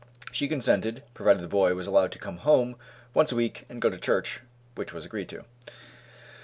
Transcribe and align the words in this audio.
She 0.31 0.47
consented, 0.47 1.03
provided 1.13 1.43
the 1.43 1.47
boy 1.47 1.75
was 1.75 1.85
allowed 1.85 2.11
to 2.13 2.17
come 2.17 2.37
home 2.37 2.75
once 3.13 3.31
a 3.31 3.35
week 3.35 3.65
and 3.69 3.79
go 3.79 3.91
to 3.91 3.99
church, 3.99 4.41
which 4.73 4.93
was 4.93 5.05
agreed 5.05 5.29
to. 5.29 5.45